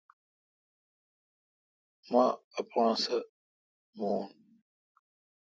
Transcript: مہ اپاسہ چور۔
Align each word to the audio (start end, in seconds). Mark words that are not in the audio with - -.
مہ 2.11 2.23
اپاسہ 2.59 3.17
چور۔ 3.95 4.23